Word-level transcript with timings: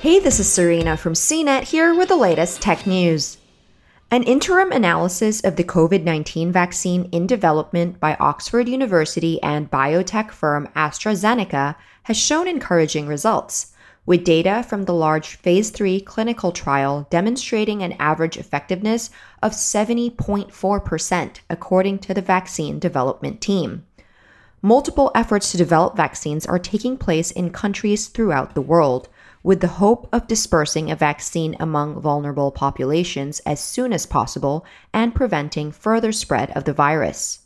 Hey, 0.00 0.20
this 0.20 0.38
is 0.38 0.48
Serena 0.48 0.96
from 0.96 1.14
CNET 1.14 1.64
here 1.64 1.92
with 1.92 2.08
the 2.08 2.14
latest 2.14 2.62
tech 2.62 2.86
news. 2.86 3.36
An 4.12 4.22
interim 4.22 4.70
analysis 4.70 5.42
of 5.42 5.56
the 5.56 5.64
COVID 5.64 6.04
19 6.04 6.52
vaccine 6.52 7.08
in 7.10 7.26
development 7.26 7.98
by 7.98 8.14
Oxford 8.20 8.68
University 8.68 9.42
and 9.42 9.68
biotech 9.68 10.30
firm 10.30 10.68
AstraZeneca 10.76 11.74
has 12.04 12.16
shown 12.16 12.46
encouraging 12.46 13.08
results, 13.08 13.74
with 14.06 14.22
data 14.22 14.64
from 14.68 14.84
the 14.84 14.94
large 14.94 15.34
phase 15.34 15.70
3 15.70 16.00
clinical 16.02 16.52
trial 16.52 17.08
demonstrating 17.10 17.82
an 17.82 17.96
average 17.98 18.36
effectiveness 18.36 19.10
of 19.42 19.50
70.4%, 19.50 21.40
according 21.50 21.98
to 21.98 22.14
the 22.14 22.22
vaccine 22.22 22.78
development 22.78 23.40
team. 23.40 23.84
Multiple 24.62 25.10
efforts 25.12 25.50
to 25.50 25.56
develop 25.56 25.96
vaccines 25.96 26.46
are 26.46 26.58
taking 26.60 26.96
place 26.96 27.32
in 27.32 27.50
countries 27.50 28.06
throughout 28.06 28.54
the 28.54 28.62
world 28.62 29.08
with 29.48 29.60
the 29.62 29.78
hope 29.80 30.06
of 30.12 30.26
dispersing 30.26 30.90
a 30.90 30.94
vaccine 30.94 31.56
among 31.58 31.98
vulnerable 31.98 32.50
populations 32.50 33.40
as 33.46 33.58
soon 33.58 33.94
as 33.94 34.04
possible 34.04 34.62
and 34.92 35.14
preventing 35.14 35.72
further 35.72 36.12
spread 36.12 36.50
of 36.50 36.64
the 36.64 36.72
virus. 36.74 37.38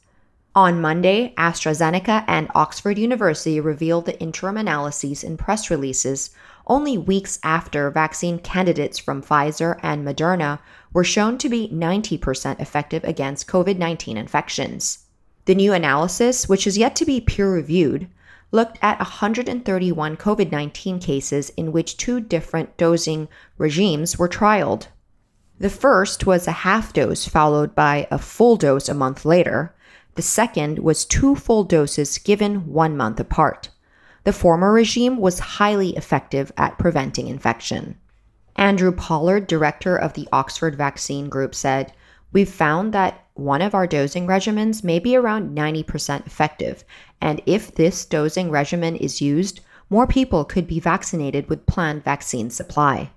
On 0.53 0.81
Monday, 0.81 1.33
AstraZeneca 1.39 2.25
and 2.27 2.49
Oxford 2.57 2.99
University 2.99 3.61
revealed 3.61 4.07
the 4.07 4.19
interim 4.19 4.57
analyses 4.57 5.23
in 5.23 5.37
press 5.37 5.71
releases 5.71 6.31
only 6.67 6.99
weeks 6.99 7.39
after 7.45 7.89
vaccine 7.89 8.41
candidates 8.41 8.99
from 8.99 9.23
Pfizer 9.23 9.79
and 9.81 10.05
Moderna 10.05 10.59
were 10.93 11.05
shown 11.05 11.39
to 11.39 11.49
be 11.49 11.69
90% 11.73 12.59
effective 12.59 13.05
against 13.05 13.47
COVID 13.47 13.79
19 13.79 14.17
infections. 14.17 15.05
The 15.45 15.55
new 15.55 15.73
analysis, 15.73 16.49
which 16.49 16.67
is 16.67 16.77
yet 16.77 16.97
to 16.97 17.05
be 17.05 17.21
peer 17.21 17.53
reviewed, 17.53 18.09
looked 18.53 18.79
at 18.83 18.99
131 18.99 20.17
COVID 20.17 20.53
19 20.53 21.01
cases 21.01 21.51
in 21.57 21.73
which 21.73 21.97
two 21.97 22.21
different 22.21 22.77
dosing 22.77 23.27
regimes 23.59 24.19
were 24.19 24.29
trialed. 24.29 24.87
The 25.59 25.71
first 25.71 26.27
was 26.27 26.47
a 26.47 26.53
half 26.53 26.93
dose 26.93 27.27
followed 27.27 27.75
by 27.75 28.07
a 28.11 28.19
full 28.19 28.57
dose 28.57 28.89
a 28.89 28.95
month 28.95 29.25
later. 29.25 29.75
The 30.15 30.23
second 30.23 30.79
was 30.79 31.05
two 31.05 31.35
full 31.35 31.65
doses 31.65 32.19
given 32.19 32.67
one 32.73 32.97
month 32.97 33.19
apart. 33.19 33.71
The 34.25 34.33
former 34.33 34.73
regime 34.73 35.17
was 35.17 35.39
highly 35.39 35.97
effective 35.97 36.53
at 36.57 36.79
preventing 36.79 37.29
infection. 37.29 37.99
Andrew 38.57 38.93
Pollard, 38.93 39.47
director 39.47 39.97
of 39.97 40.13
the 40.13 40.29
Oxford 40.33 40.77
Vaccine 40.77 41.29
Group, 41.29 41.55
said, 41.55 41.93
We've 42.33 42.49
found 42.49 42.95
that 42.95 43.27
one 43.35 43.63
of 43.63 43.75
our 43.75 43.87
dosing 43.87 44.27
regimens 44.27 44.83
may 44.83 44.99
be 44.99 45.17
around 45.17 45.57
90% 45.57 46.27
effective, 46.27 46.85
and 47.21 47.43
if 47.47 47.75
this 47.75 48.05
dosing 48.05 48.51
regimen 48.51 48.97
is 48.97 49.21
used, 49.21 49.61
more 49.91 50.07
people 50.07 50.45
could 50.45 50.67
be 50.67 50.81
vaccinated 50.81 51.49
with 51.49 51.67
planned 51.67 52.05
vaccine 52.05 52.51
supply. 52.51 53.11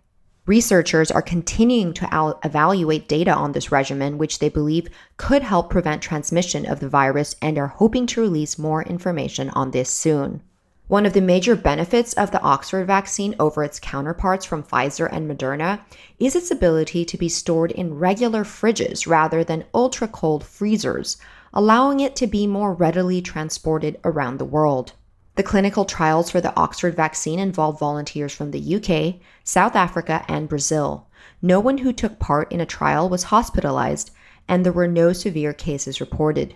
Researchers 0.45 1.09
are 1.09 1.21
continuing 1.21 1.93
to 1.93 2.13
al- 2.13 2.39
evaluate 2.43 3.07
data 3.07 3.33
on 3.33 3.53
this 3.53 3.71
regimen, 3.71 4.17
which 4.17 4.39
they 4.39 4.49
believe 4.49 4.89
could 5.17 5.41
help 5.41 5.69
prevent 5.69 6.01
transmission 6.01 6.65
of 6.65 6.79
the 6.81 6.89
virus, 6.89 7.35
and 7.41 7.57
are 7.57 7.67
hoping 7.67 8.05
to 8.07 8.21
release 8.21 8.59
more 8.59 8.83
information 8.83 9.49
on 9.51 9.71
this 9.71 9.89
soon. 9.89 10.41
One 10.87 11.07
of 11.07 11.13
the 11.13 11.21
major 11.21 11.55
benefits 11.55 12.13
of 12.13 12.29
the 12.29 12.41
Oxford 12.41 12.85
vaccine 12.85 13.33
over 13.39 13.63
its 13.63 13.79
counterparts 13.79 14.45
from 14.45 14.61
Pfizer 14.61 15.09
and 15.11 15.27
Moderna 15.27 15.79
is 16.19 16.35
its 16.35 16.51
ability 16.51 17.05
to 17.05 17.17
be 17.17 17.27
stored 17.27 17.71
in 17.71 17.97
regular 17.97 18.43
fridges 18.43 19.07
rather 19.07 19.43
than 19.43 19.65
ultra 19.73 20.07
cold 20.07 20.43
freezers, 20.43 21.17
allowing 21.55 22.01
it 22.01 22.15
to 22.17 22.27
be 22.27 22.45
more 22.45 22.71
readily 22.71 23.19
transported 23.19 23.99
around 24.03 24.37
the 24.37 24.45
world. 24.45 24.93
The 25.33 25.41
clinical 25.41 25.85
trials 25.85 26.29
for 26.29 26.39
the 26.39 26.55
Oxford 26.55 26.95
vaccine 26.95 27.39
involve 27.39 27.79
volunteers 27.79 28.35
from 28.35 28.51
the 28.51 28.75
UK, 28.75 29.15
South 29.43 29.75
Africa, 29.75 30.23
and 30.27 30.47
Brazil. 30.47 31.07
No 31.41 31.59
one 31.59 31.79
who 31.79 31.93
took 31.93 32.19
part 32.19 32.51
in 32.51 32.61
a 32.61 32.65
trial 32.65 33.09
was 33.09 33.23
hospitalized, 33.23 34.11
and 34.47 34.63
there 34.63 34.71
were 34.71 34.87
no 34.87 35.13
severe 35.13 35.51
cases 35.51 35.99
reported. 35.99 36.53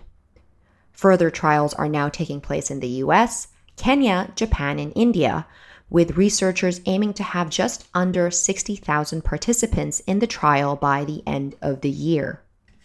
Further 0.92 1.30
trials 1.30 1.74
are 1.74 1.88
now 1.88 2.08
taking 2.08 2.40
place 2.40 2.70
in 2.70 2.78
the 2.78 3.02
US, 3.04 3.48
Kenya, 3.80 4.30
Japan, 4.36 4.78
and 4.78 4.92
India, 4.94 5.46
with 5.88 6.18
researchers 6.18 6.82
aiming 6.84 7.14
to 7.14 7.22
have 7.22 7.48
just 7.48 7.88
under 7.94 8.30
60,000 8.30 9.24
participants 9.24 10.00
in 10.00 10.18
the 10.18 10.26
trial 10.26 10.76
by 10.76 11.02
the 11.02 11.22
end 11.26 11.54
of 11.62 11.80
the 11.80 11.88
year. 11.88 12.42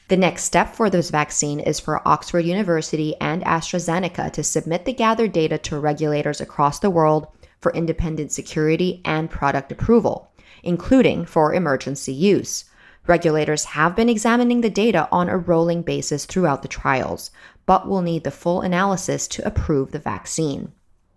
The 0.08 0.16
next 0.16 0.46
step 0.46 0.74
for 0.74 0.90
this 0.90 1.10
vaccine 1.10 1.60
is 1.60 1.82
for 1.82 2.08
Oxford 2.08 2.46
University 2.46 3.14
and 3.20 3.44
AstraZeneca 3.44 4.32
to 4.32 4.42
submit 4.42 4.86
the 4.86 4.94
gathered 4.94 5.34
data 5.34 5.58
to 5.58 5.78
regulators 5.78 6.40
across 6.40 6.80
the 6.80 6.90
world 6.90 7.28
for 7.60 7.74
independent 7.74 8.32
security 8.32 9.02
and 9.04 9.30
product 9.30 9.74
approval, 9.74 10.32
including 10.64 11.26
for 11.26 11.54
emergency 11.54 12.14
use. 12.14 12.64
Regulators 13.06 13.66
have 13.66 13.98
been 13.98 14.08
examining 14.08 14.62
the 14.62 14.70
data 14.70 15.10
on 15.12 15.28
a 15.28 15.38
rolling 15.38 15.82
basis 15.82 16.24
throughout 16.24 16.62
the 16.62 16.70
trials, 16.70 17.32
but 17.66 17.86
will 17.86 18.02
need 18.02 18.24
the 18.24 18.32
full 18.32 18.62
analysis 18.62 19.28
to 19.28 19.46
approve 19.46 19.92
the 19.92 20.00
vaccine. 20.00 20.72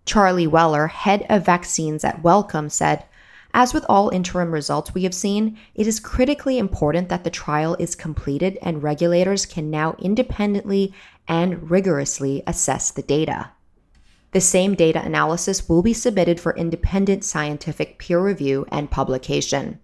Charlie 0.09 0.47
Weller, 0.47 0.87
head 0.87 1.23
of 1.29 1.45
vaccines 1.45 2.03
at 2.03 2.23
Wellcome, 2.23 2.71
said, 2.71 3.05
as 3.53 3.75
with 3.75 3.85
all 3.87 4.09
interim 4.09 4.51
results 4.51 4.91
we 4.91 5.03
have 5.03 5.13
seen, 5.13 5.55
it 5.75 5.85
is 5.85 5.99
critically 5.99 6.57
important 6.57 7.09
that 7.09 7.23
the 7.23 7.29
trial 7.29 7.75
is 7.77 7.93
completed 7.93 8.57
and 8.63 8.81
regulators 8.81 9.45
can 9.45 9.69
now 9.69 9.95
independently 9.99 10.95
and 11.27 11.69
rigorously 11.69 12.41
assess 12.47 12.89
the 12.89 13.03
data. 13.03 13.51
The 14.31 14.41
same 14.41 14.73
data 14.73 14.99
analysis 14.99 15.69
will 15.69 15.83
be 15.83 15.93
submitted 15.93 16.39
for 16.39 16.57
independent 16.57 17.23
scientific 17.23 17.99
peer 17.99 18.19
review 18.19 18.65
and 18.71 18.89
publication. 18.89 19.79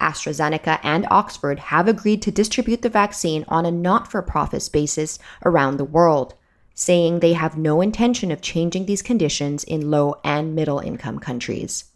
AstraZeneca 0.00 0.80
and 0.82 1.06
Oxford 1.10 1.58
have 1.58 1.88
agreed 1.88 2.22
to 2.22 2.30
distribute 2.30 2.80
the 2.80 2.88
vaccine 2.88 3.44
on 3.48 3.66
a 3.66 3.70
not 3.70 4.10
for 4.10 4.22
profit 4.22 4.66
basis 4.72 5.18
around 5.44 5.76
the 5.76 5.84
world 5.84 6.36
saying 6.76 7.18
they 7.18 7.32
have 7.32 7.56
no 7.56 7.80
intention 7.80 8.30
of 8.30 8.40
changing 8.40 8.86
these 8.86 9.02
conditions 9.02 9.64
in 9.64 9.90
low 9.90 10.14
and 10.22 10.54
middle 10.54 10.78
income 10.78 11.18
countries. 11.18 11.86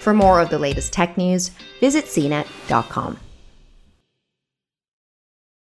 For 0.00 0.14
more 0.14 0.40
of 0.40 0.48
the 0.48 0.58
latest 0.58 0.92
tech 0.92 1.18
news, 1.18 1.50
visit 1.80 2.06
cnet.com. 2.06 3.18